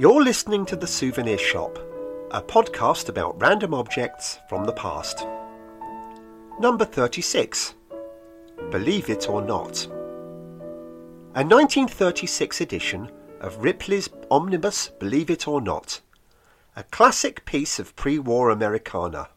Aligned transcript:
You're 0.00 0.22
listening 0.22 0.64
to 0.66 0.76
The 0.76 0.86
Souvenir 0.86 1.38
Shop, 1.38 1.76
a 2.30 2.40
podcast 2.40 3.08
about 3.08 3.40
random 3.40 3.74
objects 3.74 4.38
from 4.48 4.64
the 4.64 4.72
past. 4.72 5.26
Number 6.60 6.84
36 6.84 7.74
Believe 8.70 9.10
It 9.10 9.28
or 9.28 9.42
Not. 9.42 9.86
A 11.34 11.42
1936 11.42 12.60
edition 12.60 13.10
of 13.40 13.64
Ripley's 13.64 14.08
omnibus 14.30 14.86
Believe 15.00 15.30
It 15.30 15.48
or 15.48 15.60
Not, 15.60 16.00
a 16.76 16.84
classic 16.84 17.44
piece 17.44 17.80
of 17.80 17.96
pre 17.96 18.20
war 18.20 18.50
Americana. 18.50 19.30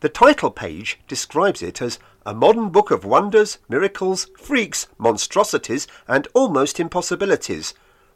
The 0.00 0.08
title 0.08 0.50
page 0.50 0.98
describes 1.06 1.62
it 1.62 1.82
as 1.82 1.98
a 2.24 2.32
modern 2.32 2.70
book 2.70 2.90
of 2.90 3.04
wonders, 3.04 3.58
miracles, 3.68 4.30
freaks, 4.38 4.86
monstrosities, 4.96 5.86
and 6.08 6.26
almost 6.32 6.80
impossibilities, 6.80 7.74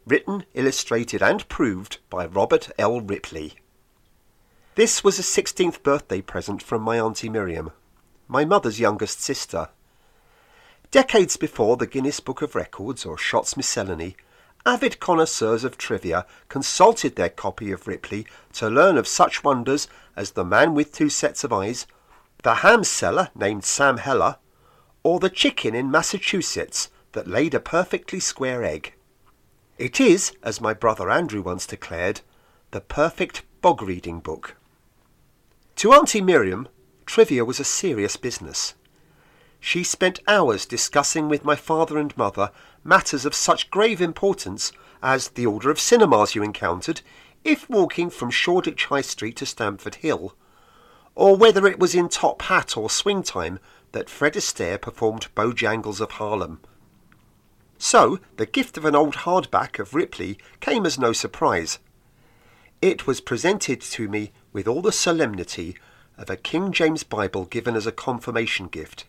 written, 0.08 0.44
illustrated, 0.54 1.22
and 1.22 1.46
proved 1.48 1.98
by 2.08 2.26
Robert 2.26 2.70
L. 2.78 3.00
Ripley. 3.00 3.54
This 4.74 5.04
was 5.04 5.18
a 5.18 5.22
16th 5.22 5.82
birthday 5.82 6.20
present 6.20 6.62
from 6.62 6.82
my 6.82 6.98
Auntie 6.98 7.28
Miriam, 7.28 7.72
my 8.26 8.44
mother's 8.44 8.80
youngest 8.80 9.20
sister. 9.20 9.68
Decades 10.90 11.36
before 11.36 11.76
the 11.76 11.86
Guinness 11.86 12.20
Book 12.20 12.40
of 12.40 12.54
Records 12.54 13.04
or 13.04 13.18
Schott's 13.18 13.56
Miscellany, 13.56 14.16
avid 14.64 15.00
connoisseurs 15.00 15.64
of 15.64 15.76
trivia 15.76 16.24
consulted 16.48 17.16
their 17.16 17.28
copy 17.28 17.70
of 17.70 17.86
Ripley 17.86 18.26
to 18.54 18.70
learn 18.70 18.96
of 18.96 19.06
such 19.06 19.44
wonders 19.44 19.88
as 20.16 20.30
the 20.30 20.44
man 20.44 20.74
with 20.74 20.92
two 20.92 21.10
sets 21.10 21.44
of 21.44 21.52
eyes, 21.52 21.86
the 22.42 22.56
ham 22.56 22.84
seller 22.84 23.30
named 23.34 23.64
Sam 23.64 23.98
Heller, 23.98 24.36
or 25.02 25.18
the 25.18 25.30
chicken 25.30 25.74
in 25.74 25.90
Massachusetts 25.90 26.88
that 27.12 27.26
laid 27.26 27.54
a 27.54 27.60
perfectly 27.60 28.20
square 28.20 28.64
egg. 28.64 28.94
It 29.78 30.00
is, 30.00 30.32
as 30.42 30.60
my 30.60 30.74
brother 30.74 31.08
Andrew 31.08 31.40
once 31.40 31.64
declared, 31.64 32.22
the 32.72 32.80
perfect 32.80 33.44
bog 33.62 33.80
reading 33.80 34.18
book. 34.18 34.56
To 35.76 35.92
Auntie 35.92 36.20
Miriam, 36.20 36.66
trivia 37.06 37.44
was 37.44 37.60
a 37.60 37.64
serious 37.64 38.16
business. 38.16 38.74
She 39.60 39.84
spent 39.84 40.18
hours 40.26 40.66
discussing 40.66 41.28
with 41.28 41.44
my 41.44 41.54
father 41.54 41.96
and 41.96 42.16
mother 42.16 42.50
matters 42.82 43.24
of 43.24 43.36
such 43.36 43.70
grave 43.70 44.00
importance 44.00 44.72
as 45.00 45.28
the 45.28 45.46
order 45.46 45.70
of 45.70 45.78
cinemas 45.78 46.34
you 46.34 46.42
encountered 46.42 47.00
if 47.44 47.70
walking 47.70 48.10
from 48.10 48.32
Shoreditch 48.32 48.86
High 48.86 49.02
Street 49.02 49.36
to 49.36 49.46
Stamford 49.46 49.96
Hill, 49.96 50.34
or 51.14 51.36
whether 51.36 51.68
it 51.68 51.78
was 51.78 51.94
in 51.94 52.08
top 52.08 52.42
hat 52.42 52.76
or 52.76 52.90
swing 52.90 53.22
time 53.22 53.60
that 53.92 54.10
Fred 54.10 54.34
Astaire 54.34 54.80
performed 54.80 55.28
Bojangles 55.36 56.00
of 56.00 56.12
Harlem. 56.12 56.60
So, 57.90 58.20
the 58.36 58.44
gift 58.44 58.76
of 58.76 58.84
an 58.84 58.94
old 58.94 59.14
hardback 59.24 59.78
of 59.78 59.94
Ripley 59.94 60.36
came 60.60 60.84
as 60.84 60.98
no 60.98 61.14
surprise. 61.14 61.78
It 62.82 63.06
was 63.06 63.22
presented 63.22 63.80
to 63.80 64.10
me 64.10 64.30
with 64.52 64.68
all 64.68 64.82
the 64.82 64.92
solemnity 64.92 65.74
of 66.18 66.28
a 66.28 66.36
King 66.36 66.70
James 66.70 67.02
Bible 67.02 67.46
given 67.46 67.74
as 67.74 67.86
a 67.86 67.90
confirmation 68.06 68.66
gift. 68.66 69.06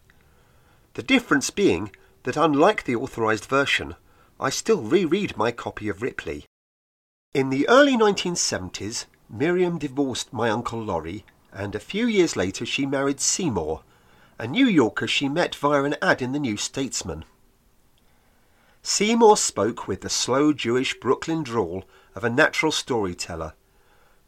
The 0.94 1.03
difference 1.03 1.50
being 1.50 1.91
that 2.23 2.38
unlike 2.38 2.85
the 2.85 2.95
authorized 2.95 3.44
version, 3.44 3.95
I 4.39 4.50
still 4.50 4.81
reread 4.81 5.35
my 5.35 5.52
copy 5.52 5.89
of 5.89 6.02
Ripley. 6.02 6.45
In 7.33 7.50
the 7.50 7.67
early 7.67 7.97
1970s, 7.97 9.07
Miriam 9.30 9.77
divorced 9.77 10.31
my 10.31 10.50
Uncle 10.50 10.81
Laurie, 10.81 11.25
and 11.52 11.75
a 11.75 11.81
few 11.81 12.07
years 12.07 12.38
later 12.38 12.66
she 12.66 12.85
married 12.85 13.19
Seymour, 13.19 13.83
a 14.38 14.47
New 14.47 14.67
Yorker 14.67 15.05
she 15.05 15.27
met 15.27 15.53
via 15.53 15.83
an 15.83 15.97
ad 16.02 16.22
in 16.22 16.31
the 16.31 16.39
New 16.39 16.55
Statesman. 16.55 17.25
Seymour 18.81 19.38
spoke 19.38 19.88
with 19.88 20.02
the 20.02 20.09
slow 20.09 20.53
Jewish 20.53 20.99
Brooklyn 20.99 21.44
drawl 21.44 21.83
of 22.16 22.23
a 22.23 22.30
natural 22.30 22.72
storyteller, 22.72 23.53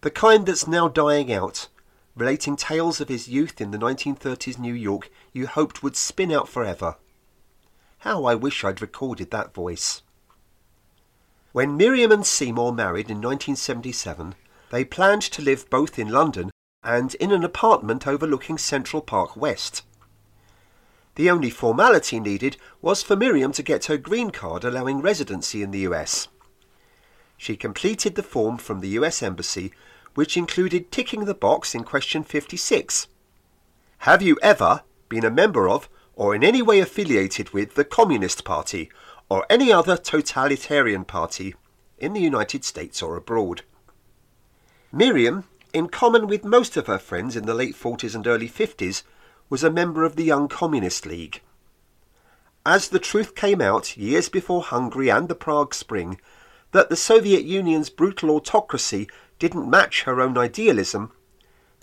the 0.02 0.12
kind 0.12 0.46
that's 0.46 0.68
now 0.68 0.88
dying 0.88 1.32
out, 1.32 1.68
relating 2.16 2.56
tales 2.56 3.00
of 3.00 3.08
his 3.08 3.28
youth 3.28 3.62
in 3.62 3.72
the 3.72 3.78
1930s 3.78 4.60
New 4.60 4.74
York 4.74 5.10
you 5.32 5.48
hoped 5.48 5.82
would 5.82 5.96
spin 5.96 6.32
out 6.32 6.50
forever. 6.50 6.98
How 8.00 8.26
I 8.26 8.36
wish 8.36 8.64
I'd 8.64 8.82
recorded 8.82 9.32
that 9.32 9.54
voice. 9.54 10.02
When 11.54 11.78
Miriam 11.78 12.12
and 12.12 12.26
Seymour 12.26 12.74
married 12.74 13.10
in 13.10 13.18
1977, 13.18 14.36
they 14.70 14.86
planned 14.86 15.22
to 15.24 15.42
live 15.42 15.70
both 15.70 16.00
in 16.00 16.10
London 16.10 16.52
and 16.84 17.14
in 17.16 17.32
an 17.32 17.44
apartment 17.44 18.08
overlooking 18.08 18.58
Central 18.58 19.02
Park 19.02 19.36
West. 19.36 19.84
The 21.16 21.30
only 21.30 21.50
formality 21.50 22.20
needed 22.20 22.58
was 22.82 23.04
for 23.04 23.16
Miriam 23.16 23.52
to 23.54 23.64
get 23.64 23.86
her 23.86 23.98
green 23.98 24.32
card 24.32 24.64
allowing 24.64 25.02
residency 25.02 25.62
in 25.62 25.72
the 25.72 25.80
US. 25.80 26.28
She 27.38 27.56
completed 27.58 28.16
the 28.16 28.24
form 28.24 28.58
from 28.58 28.80
the 28.80 28.90
US 29.00 29.22
Embassy 29.22 29.74
which 30.14 30.38
included 30.38 30.92
ticking 30.92 31.26
the 31.26 31.34
box 31.34 31.74
in 31.74 31.84
question 31.84 32.24
56. 32.24 33.08
Have 34.00 34.22
you 34.22 34.38
ever 34.42 34.84
been 35.10 35.26
a 35.26 35.30
member 35.30 35.70
of 35.70 35.90
or 36.16 36.36
in 36.36 36.44
any 36.44 36.62
way 36.62 36.80
affiliated 36.80 37.52
with 37.52 37.76
the 37.76 37.86
Communist 37.86 38.44
Party 38.44 38.90
or 39.30 39.46
any 39.50 39.72
other 39.72 39.98
totalitarian 39.98 41.06
party 41.06 41.56
in 41.98 42.14
the 42.14 42.20
United 42.20 42.66
States 42.66 43.02
or 43.02 43.16
abroad? 43.16 43.64
Miriam, 44.92 45.46
in 45.74 45.88
common 45.88 46.28
with 46.28 46.44
most 46.44 46.76
of 46.76 46.88
her 46.88 47.00
friends 47.00 47.36
in 47.36 47.46
the 47.46 47.54
late 47.54 47.76
40s 47.76 48.14
and 48.14 48.28
early 48.28 48.50
50s, 48.50 49.04
was 49.52 49.66
a 49.66 49.70
member 49.70 50.06
of 50.06 50.16
the 50.16 50.24
Young 50.24 50.48
Communist 50.48 51.06
League. 51.06 51.42
As 52.66 52.88
the 52.88 53.00
truth 53.00 53.36
came 53.36 53.60
out 53.60 53.98
years 53.98 54.30
before 54.30 54.62
Hungary 54.62 55.10
and 55.10 55.28
the 55.28 55.36
Prague 55.36 55.74
Spring 55.74 56.22
that 56.72 56.90
the 56.90 56.96
Soviet 56.96 57.44
Union's 57.44 57.90
brutal 57.90 58.32
autocracy 58.32 59.10
didn't 59.40 59.70
match 59.70 60.04
her 60.04 60.22
own 60.22 60.38
idealism, 60.38 61.12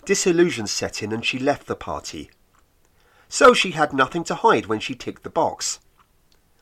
disillusion 0.03 0.65
set 0.65 1.03
in 1.03 1.11
and 1.11 1.23
she 1.23 1.37
left 1.37 1.67
the 1.67 1.75
party. 1.75 2.31
So 3.27 3.53
she 3.53 3.71
had 3.71 3.93
nothing 3.93 4.23
to 4.23 4.35
hide 4.35 4.65
when 4.65 4.79
she 4.79 4.95
ticked 4.95 5.21
the 5.21 5.29
box. 5.29 5.79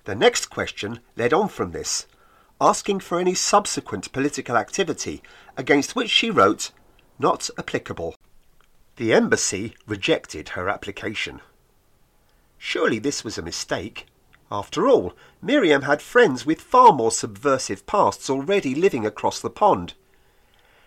The 0.03 0.15
next 0.15 0.47
question 0.47 0.99
led 1.15 1.31
on 1.31 1.47
from 1.47 1.71
this, 1.71 2.05
asking 2.59 2.99
for 2.99 3.17
any 3.17 3.33
subsequent 3.33 4.11
political 4.11 4.57
activity, 4.57 5.23
against 5.55 5.95
which 5.95 6.09
she 6.09 6.29
wrote, 6.29 6.71
not 7.17 7.49
applicable. 7.57 8.13
The 8.97 9.13
embassy 9.13 9.75
rejected 9.85 10.49
her 10.49 10.69
application. 10.69 11.41
Surely 12.57 12.97
this 12.97 13.23
was 13.23 13.37
a 13.37 13.43
mistake. 13.43 14.07
After 14.51 14.87
all, 14.87 15.13
Miriam 15.39 15.83
had 15.83 16.01
friends 16.01 16.47
with 16.47 16.61
far 16.61 16.91
more 16.91 17.11
subversive 17.11 17.85
pasts 17.85 18.27
already 18.27 18.73
living 18.73 19.05
across 19.05 19.39
the 19.39 19.51
pond. 19.51 19.93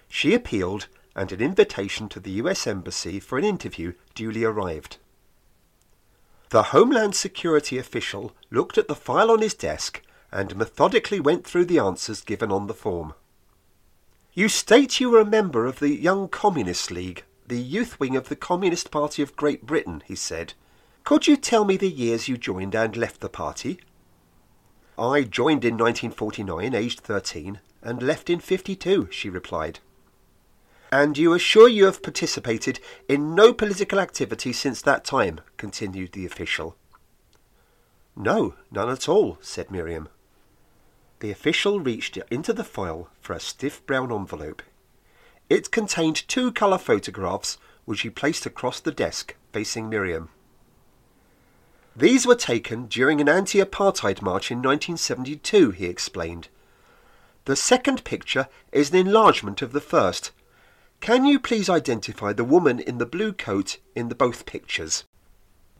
She 0.08 0.34
appealed, 0.34 0.88
and 1.14 1.30
an 1.30 1.40
invitation 1.40 2.08
to 2.08 2.18
the 2.18 2.32
US 2.42 2.66
Embassy 2.66 3.20
for 3.20 3.38
an 3.38 3.44
interview 3.44 3.92
duly 4.14 4.42
arrived. 4.42 4.96
The 6.48 6.64
Homeland 6.74 7.14
Security 7.14 7.78
official 7.78 8.32
looked 8.50 8.76
at 8.76 8.88
the 8.88 8.96
file 8.96 9.30
on 9.30 9.40
his 9.40 9.54
desk 9.54 10.02
and 10.32 10.56
methodically 10.56 11.20
went 11.20 11.46
through 11.46 11.66
the 11.66 11.78
answers 11.78 12.22
given 12.22 12.50
on 12.50 12.66
the 12.66 12.74
form. 12.74 13.14
You 14.32 14.48
state 14.48 14.98
you 14.98 15.10
were 15.10 15.20
a 15.20 15.24
member 15.24 15.66
of 15.66 15.78
the 15.78 15.94
Young 15.94 16.28
Communist 16.28 16.90
League, 16.90 17.24
the 17.50 17.60
youth 17.60 17.98
wing 17.98 18.14
of 18.14 18.28
the 18.28 18.36
Communist 18.36 18.92
Party 18.92 19.22
of 19.22 19.34
Great 19.34 19.66
Britain, 19.66 20.04
he 20.06 20.14
said. 20.14 20.54
Could 21.02 21.26
you 21.26 21.36
tell 21.36 21.64
me 21.64 21.76
the 21.76 21.90
years 21.90 22.28
you 22.28 22.38
joined 22.38 22.76
and 22.76 22.96
left 22.96 23.20
the 23.20 23.28
party? 23.28 23.80
I 24.96 25.24
joined 25.24 25.64
in 25.64 25.74
1949, 25.74 26.72
aged 26.76 27.00
13, 27.00 27.58
and 27.82 28.02
left 28.04 28.30
in 28.30 28.38
52, 28.38 29.08
she 29.10 29.28
replied. 29.28 29.80
And 30.92 31.18
you 31.18 31.32
are 31.32 31.40
sure 31.40 31.66
you 31.66 31.86
have 31.86 32.04
participated 32.04 32.78
in 33.08 33.34
no 33.34 33.52
political 33.52 33.98
activity 33.98 34.52
since 34.52 34.80
that 34.82 35.04
time, 35.04 35.40
continued 35.56 36.12
the 36.12 36.26
official. 36.26 36.76
No, 38.14 38.54
none 38.70 38.90
at 38.90 39.08
all, 39.08 39.38
said 39.40 39.72
Miriam. 39.72 40.08
The 41.18 41.32
official 41.32 41.80
reached 41.80 42.16
into 42.30 42.52
the 42.52 42.64
file 42.64 43.10
for 43.20 43.32
a 43.32 43.40
stiff 43.40 43.84
brown 43.86 44.12
envelope. 44.12 44.62
It 45.50 45.70
contained 45.70 46.26
two 46.28 46.52
colour 46.52 46.78
photographs 46.78 47.58
which 47.84 48.00
he 48.00 48.08
placed 48.10 48.46
across 48.46 48.80
the 48.80 48.92
desk 48.92 49.34
facing 49.52 49.90
Miriam. 49.90 50.30
These 51.94 52.24
were 52.24 52.36
taken 52.36 52.86
during 52.86 53.20
an 53.20 53.28
anti 53.28 53.58
apartheid 53.58 54.22
march 54.22 54.50
in 54.50 54.58
1972, 54.58 55.72
he 55.72 55.86
explained. 55.86 56.48
The 57.44 57.56
second 57.56 58.04
picture 58.04 58.48
is 58.70 58.90
an 58.90 58.96
enlargement 58.96 59.60
of 59.60 59.72
the 59.72 59.80
first, 59.80 60.30
can 61.00 61.24
you 61.24 61.40
please 61.40 61.70
identify 61.70 62.34
the 62.34 62.44
woman 62.44 62.78
in 62.78 62.98
the 62.98 63.06
blue 63.06 63.32
coat 63.32 63.78
in 63.94 64.10
the 64.10 64.14
both 64.14 64.44
pictures? 64.44 65.04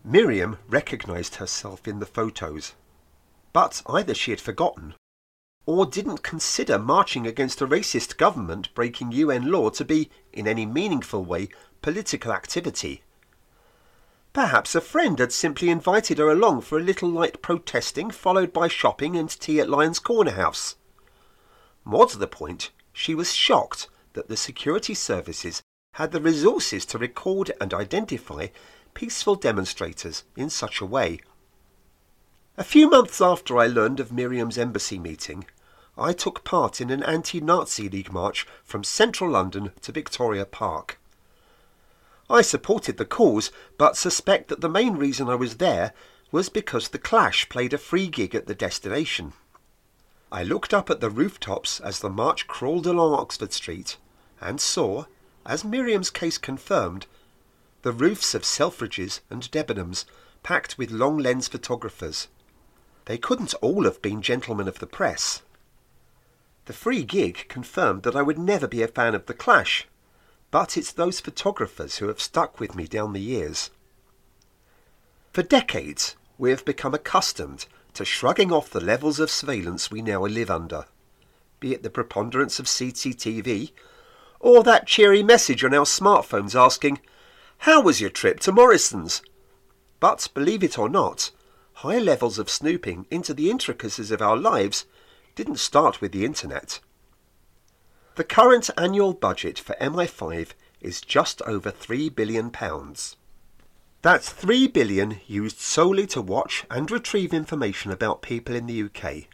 Miriam 0.02 0.56
recognized 0.67 1.37
herself 1.37 1.87
in 1.87 2.00
the 2.00 2.06
photos, 2.06 2.72
but 3.52 3.82
either 3.87 4.14
she 4.14 4.31
had 4.31 4.40
forgotten 4.40 4.94
or 5.67 5.87
didn't 5.87 6.23
consider 6.23 6.79
marching 6.79 7.27
against 7.27 7.61
a 7.61 7.67
racist 7.67 8.17
government 8.17 8.75
breaking 8.75 9.12
UN 9.12 9.51
law 9.51 9.71
to 9.71 9.85
be, 9.85 10.11
in 10.33 10.49
any 10.49 10.67
meaningful 10.67 11.25
way, 11.25 11.49
political 11.83 12.33
activity. 12.33 13.03
Perhaps 14.33 14.75
a 14.75 14.81
friend 14.81 15.19
had 15.19 15.33
simply 15.33 15.71
invited 15.71 16.19
her 16.19 16.31
along 16.31 16.61
for 16.61 16.79
a 16.79 16.83
little 16.83 17.09
light 17.09 17.43
protesting, 17.43 18.11
followed 18.11 18.53
by 18.53 18.69
shopping 18.69 19.17
and 19.17 19.29
tea 19.29 19.61
at 19.61 19.69
Lyons 19.69 19.99
Corner 19.99 20.33
House. 20.33 20.77
More 21.85 22.06
to 22.06 22.19
the 22.19 22.29
point, 22.29 22.71
she 22.93 23.15
was 23.15 23.35
shocked 23.35 23.89
that 24.13 24.29
the 24.29 24.37
security 24.37 24.95
services 24.95 25.63
had 25.95 26.13
the 26.13 26.21
resources 26.21 26.87
to 26.87 26.99
record 26.99 27.53
and 27.61 27.75
identify 27.75 28.49
peaceful 28.95 29.35
demonstrators 29.35 30.25
in 30.37 30.49
such 30.49 30.81
a 30.81 30.87
way. 30.87 31.21
A 32.61 32.62
few 32.62 32.91
months 32.91 33.23
after 33.23 33.57
I 33.57 33.67
learned 33.67 34.01
of 34.01 34.12
Miriam's 34.12 34.59
embassy 34.59 34.99
meeting, 34.99 35.47
I 35.97 36.12
took 36.12 36.45
part 36.45 36.79
in 36.79 36.91
an 36.91 37.03
anti-Nazi 37.03 37.89
League 37.89 38.12
march 38.12 38.47
from 38.65 38.85
central 38.85 39.31
London 39.31 39.73
to 39.81 39.93
Victoria 39.93 40.45
Park. 40.45 41.01
I 42.29 42.43
supported 42.43 42.99
the 42.99 43.07
cause, 43.07 43.51
but 43.79 43.97
suspect 43.97 44.49
that 44.49 44.61
the 44.61 44.69
main 44.69 44.97
reason 44.97 45.31
I 45.31 45.37
was 45.37 45.57
there 45.57 45.95
was 46.31 46.51
because 46.51 46.89
the 46.89 46.99
Clash 46.99 47.49
played 47.49 47.73
a 47.73 47.79
free 47.79 48.09
gig 48.09 48.35
at 48.35 48.47
the 48.47 48.55
destination. 48.55 49.33
I 50.31 50.43
looked 50.43 50.75
up 50.75 50.91
at 50.91 51.01
the 51.01 51.09
rooftops 51.09 51.81
as 51.81 52.01
the 52.01 52.11
march 52.11 52.47
crawled 52.47 52.87
along 52.87 53.19
Oxford 53.19 53.55
Street 53.55 53.97
and 54.39 54.61
saw, 54.61 55.06
as 55.47 55.65
Miriam's 55.65 56.11
case 56.11 56.37
confirmed, 56.37 57.06
the 57.81 57.93
roofs 57.93 58.35
of 58.35 58.43
Selfridges 58.43 59.21
and 59.31 59.51
Debenhams 59.51 60.05
packed 60.43 60.77
with 60.77 60.91
long 60.91 61.17
lens 61.17 61.49
photographers. 61.49 62.29
They 63.06 63.19
couldn't 63.19 63.55
all 63.55 63.85
have 63.85 64.02
been 64.02 64.23
gentlemen 64.23 64.69
of 64.69 64.79
the 64.79 64.87
press. 64.87 65.43
The 66.67 66.73
free 66.73 67.02
gig 67.02 67.47
confirmed 67.49 68.02
that 68.02 68.14
I 68.14 68.23
would 68.23 68.38
never 68.38 68.69
be 68.69 68.82
a 68.82 68.88
fan 68.88 69.14
of 69.14 69.26
The 69.26 69.35
Clash, 69.35 69.88
but 70.50 70.76
it's 70.76 70.93
those 70.93 71.20
photographers 71.20 71.97
who 71.97 72.08
have 72.08 72.20
stuck 72.20 72.61
with 72.61 72.75
me 72.75 72.87
down 72.87 73.12
the 73.12 73.20
years. 73.20 73.70
For 75.32 75.43
decades, 75.43 76.17
we 76.38 76.50
have 76.50 76.64
become 76.64 76.94
accustomed 76.94 77.67
to 77.94 78.05
shrugging 78.05 78.52
off 78.52 78.70
the 78.70 78.81
levels 78.81 79.20
of 79.20 79.31
surveillance 79.31 79.91
we 79.91 80.03
now 80.03 80.25
live 80.25 80.50
under, 80.50 80.87
be 81.61 81.73
it 81.73 81.82
the 81.82 81.91
preponderance 81.91 82.58
of 82.58 82.67
CCTV, 82.67 83.73
or 84.41 84.62
that 84.62 84.87
cheery 84.87 85.23
message 85.23 85.64
on 85.64 85.75
our 85.75 85.85
smartphones 85.85 86.58
asking, 86.58 87.00
How 87.58 87.81
was 87.81 88.00
your 88.00 88.11
trip 88.11 88.41
to 88.41 88.53
Morrison's? 88.53 89.23
But 90.00 90.29
believe 90.35 90.64
it 90.64 90.79
or 90.79 90.88
not, 90.88 91.31
high 91.81 91.99
levels 91.99 92.38
of 92.38 92.50
snooping 92.50 93.06
into 93.11 93.32
the 93.32 93.50
intricacies 93.50 94.11
of 94.11 94.21
our 94.21 94.37
lives 94.37 94.85
didn't 95.35 95.59
start 95.59 96.03
with 96.03 96.12
the 96.12 96.27
internet. 96.27 96.79
The 98.17 98.25
current 98.25 98.69
annual 98.77 99.15
budget 99.15 99.59
for 99.59 99.75
MI5 99.81 100.50
is 100.82 101.00
just 101.00 101.41
over 101.43 101.73
£3 101.73 102.15
billion. 102.15 102.53
That's 104.03 104.29
3 104.29 104.67
billion 104.67 105.21
used 105.27 105.59
solely 105.59 106.06
to 106.09 106.21
watch 106.21 106.67
and 106.71 106.91
retrieve 106.91 107.32
information 107.32 107.91
about 107.91 108.21
people 108.21 108.55
in 108.55 108.67
the 108.67 108.82
UK, 108.82 109.29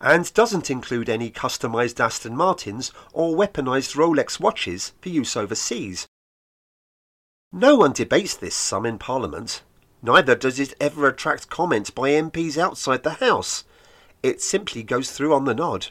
and 0.00 0.34
doesn't 0.34 0.72
include 0.72 1.08
any 1.08 1.30
customised 1.30 2.00
Aston 2.00 2.36
Martins 2.36 2.90
or 3.12 3.36
weaponised 3.36 3.94
Rolex 3.94 4.40
watches 4.40 4.92
for 5.00 5.08
use 5.08 5.36
overseas. 5.36 6.08
No 7.52 7.76
one 7.76 7.92
debates 7.92 8.34
this 8.34 8.56
sum 8.56 8.86
in 8.86 8.98
Parliament, 8.98 9.62
neither 10.02 10.34
does 10.34 10.58
it 10.58 10.74
ever 10.80 11.06
attract 11.06 11.48
comment 11.48 11.94
by 11.94 12.10
MPs 12.10 12.58
outside 12.58 13.04
the 13.04 13.14
House. 13.14 13.64
It 14.22 14.42
simply 14.42 14.82
goes 14.82 15.12
through 15.12 15.32
on 15.32 15.44
the 15.44 15.54
nod. 15.54 15.88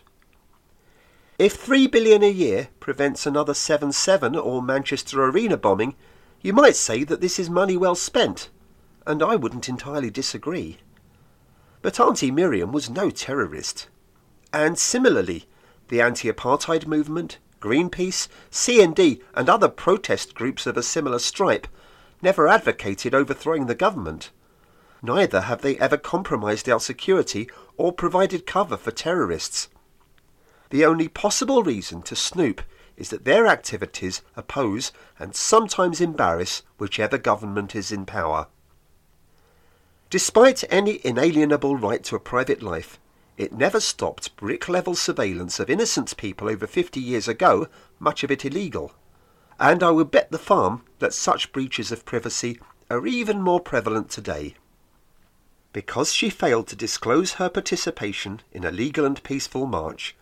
If 1.40 1.54
3 1.54 1.88
billion 1.88 2.22
a 2.22 2.30
year 2.30 2.68
prevents 2.80 3.26
another 3.26 3.54
7-7 3.54 4.40
or 4.44 4.62
Manchester 4.62 5.24
Arena 5.24 5.58
bombing, 5.58 5.96
you 6.42 6.54
might 6.54 6.76
say 6.76 7.04
that 7.06 7.22
this 7.22 7.40
is 7.40 7.50
money 7.50 7.78
well 7.78 7.96
spent, 7.96 8.50
and 9.08 9.24
I 9.24 9.36
wouldn't 9.36 9.70
entirely 9.70 10.12
disagree. 10.12 10.78
But 11.82 12.00
Auntie 12.00 12.30
Miriam 12.30 12.72
was 12.72 12.90
no 12.90 13.10
terrorist. 13.10 13.88
And 14.54 14.78
similarly, 14.78 15.46
the 15.88 16.02
anti-apartheid 16.02 16.86
movement, 16.86 17.40
Greenpeace, 17.60 18.28
CND 18.52 19.22
and 19.34 19.50
other 19.50 19.68
protest 19.70 20.36
groups 20.36 20.66
of 20.66 20.78
a 20.78 20.84
similar 20.84 21.20
stripe 21.20 21.68
never 22.22 22.48
advocated 22.48 23.14
overthrowing 23.14 23.66
the 23.66 23.76
government. 23.76 24.32
Neither 25.02 25.42
have 25.42 25.62
they 25.62 25.78
ever 25.78 25.98
compromised 25.98 26.70
our 26.70 26.80
security 26.80 27.50
or 27.78 27.92
provided 27.92 28.46
cover 28.46 28.78
for 28.78 28.92
terrorists. 28.92 29.70
The 30.70 30.86
only 30.86 31.08
possible 31.08 31.64
reason 31.64 32.02
to 32.04 32.16
snoop 32.16 32.62
is 32.96 33.10
that 33.10 33.26
their 33.26 33.48
activities 33.48 34.22
oppose 34.36 34.92
and 35.18 35.36
sometimes 35.36 36.00
embarrass 36.00 36.62
whichever 36.78 37.18
government 37.18 37.76
is 37.76 37.92
in 37.92 38.06
power. 38.06 38.48
Despite 40.10 40.64
any 40.70 41.00
inalienable 41.04 41.78
right 41.78 42.04
to 42.04 42.16
a 42.16 42.20
private 42.20 42.62
life, 42.62 43.00
it 43.38 43.54
never 43.54 43.80
stopped 43.80 44.36
brick 44.36 44.70
level 44.70 44.94
surveillance 44.94 45.60
of 45.60 45.70
innocent 45.70 46.16
people 46.18 46.48
over 46.48 46.68
50 46.68 47.00
years 47.00 47.28
ago, 47.28 47.68
much 47.98 48.24
of 48.24 48.30
it 48.30 48.46
illegal. 48.46 48.92
And 49.62 49.84
I 49.84 49.92
would 49.92 50.10
bet 50.10 50.32
the 50.32 50.40
farm 50.40 50.82
that 50.98 51.14
such 51.14 51.52
breaches 51.52 51.92
of 51.92 52.04
privacy 52.04 52.60
are 52.90 53.06
even 53.06 53.44
more 53.44 53.60
prevalent 53.60 54.10
today. 54.10 54.56
Because 55.72 56.12
she 56.12 56.32
failed 56.32 56.68
to 56.70 56.76
disclose 56.76 57.34
her 57.34 57.48
participation 57.48 58.42
in 58.52 58.64
a 58.64 58.72
legal 58.72 59.06
and 59.06 59.22
peaceful 59.22 59.68
march, 59.68 60.16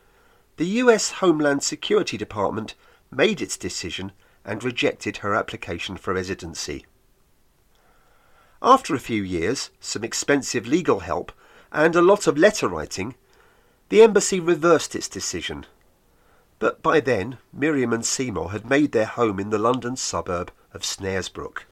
the 0.58 0.66
US 0.84 1.12
Homeland 1.12 1.64
Security 1.64 2.18
Department 2.18 2.76
made 3.10 3.42
its 3.42 3.56
decision 3.56 4.12
and 4.44 4.62
rejected 4.62 5.18
her 5.18 5.34
application 5.34 5.96
for 5.96 6.14
residency. 6.14 6.86
After 8.62 8.94
a 8.94 9.00
few 9.00 9.24
years, 9.24 9.70
some 9.80 10.04
expensive 10.04 10.68
legal 10.68 11.00
help, 11.00 11.32
and 11.72 11.96
a 11.96 12.02
lot 12.02 12.28
of 12.28 12.38
letter 12.38 12.68
writing, 12.68 13.16
the 13.88 14.02
embassy 14.02 14.42
reversed 14.42 14.96
its 14.96 15.08
decision. 15.08 15.66
But 16.60 16.84
by 16.84 17.00
then, 17.00 17.38
Miriam 17.54 17.94
and 17.94 18.06
Seymour 18.06 18.52
had 18.52 18.70
made 18.70 18.92
their 18.92 19.06
home 19.06 19.40
in 19.40 19.50
the 19.50 19.58
London 19.58 19.96
suburb 19.96 20.52
of 20.74 20.82
Snaresbrook. 20.82 21.64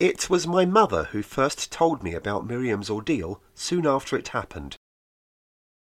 It 0.00 0.28
was 0.28 0.46
my 0.46 0.64
mother 0.64 1.04
who 1.12 1.22
first 1.22 1.70
told 1.70 2.02
me 2.02 2.14
about 2.14 2.46
Miriam's 2.46 2.90
ordeal 2.90 3.40
soon 3.54 3.86
after 3.86 4.16
it 4.16 4.28
happened. 4.28 4.76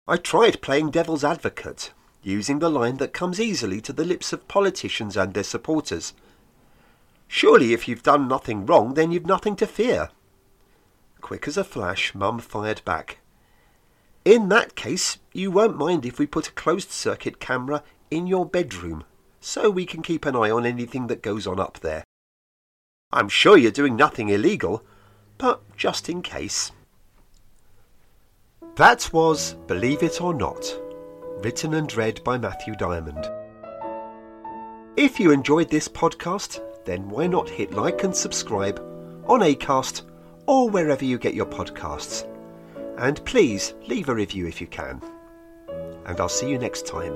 I 0.05 0.17
tried 0.17 0.61
playing 0.61 0.91
devil's 0.91 1.23
advocate, 1.23 1.94
using 2.21 2.59
the 2.59 2.69
line 2.69 2.97
that 2.97 3.13
comes 3.13 3.39
easily 3.39 3.79
to 3.81 3.94
the 3.94 4.06
lips 4.06 4.33
of 4.33 4.47
politicians 4.49 5.15
and 5.15 5.33
their 5.33 5.44
supporters. 5.44 6.13
Surely 7.27 7.73
if 7.73 7.88
you've 7.88 8.03
done 8.03 8.27
nothing 8.27 8.65
wrong, 8.65 8.95
then 8.95 9.11
you've 9.11 9.25
nothing 9.25 9.56
to 9.56 9.65
fear. 9.65 10.09
Quick 11.21 11.47
as 11.47 11.57
a 11.57 11.63
flash, 11.63 12.13
Mum 12.13 12.39
fired 12.39 12.81
back. 12.83 13.19
In 14.25 14.47
that 14.49 14.75
case, 14.75 15.17
you 15.33 15.51
won't 15.51 15.77
mind 15.77 16.05
if 16.05 16.17
we 16.17 16.25
put 16.25 16.47
a 16.47 16.53
closed 16.53 16.91
circuit 16.91 17.39
camera 17.39 17.83
in 18.09 18.25
your 18.25 18.45
bedroom, 18.45 19.03
so 19.42 19.69
we 19.69 19.85
can 19.85 20.01
keep 20.01 20.25
an 20.25 20.35
eye 20.35 20.49
on 20.49 20.65
anything 20.65 21.07
that 21.07 21.21
goes 21.21 21.45
on 21.45 21.59
up 21.59 21.80
there. 21.80 22.03
I'm 23.11 23.27
sure 23.27 23.57
you're 23.57 23.71
doing 23.71 23.95
nothing 23.97 24.30
illegal, 24.30 24.83
but 25.37 25.61
just 25.75 26.07
in 26.07 26.21
case. 26.21 26.71
That 28.75 29.11
was 29.11 29.56
Believe 29.68 30.01
It 30.01 30.21
or 30.21 30.33
Not, 30.33 30.73
written 31.44 31.73
and 31.73 31.94
read 31.94 32.23
by 32.23 32.37
Matthew 32.37 32.75
Diamond. 32.75 33.30
If 34.95 35.19
you 35.19 35.31
enjoyed 35.31 35.69
this 35.69 35.89
podcast, 35.89 36.61
then 36.85 37.09
why 37.09 37.27
not 37.27 37.49
hit 37.49 37.73
like 37.73 38.03
and 38.03 38.15
subscribe 38.15 38.80
on 39.27 39.42
Acast 39.42 40.03
or 40.47 40.69
wherever 40.69 41.03
you 41.03 41.18
get 41.18 41.33
your 41.33 41.45
podcasts. 41.45 42.27
And 42.97 43.23
please 43.26 43.73
leave 43.88 44.09
a 44.09 44.16
review 44.16 44.47
if 44.47 44.62
you 44.62 44.68
can. 44.68 45.02
And 46.06 46.19
I'll 46.19 46.30
see 46.30 46.50
you 46.50 46.57
next 46.57 46.85
time. 46.85 47.16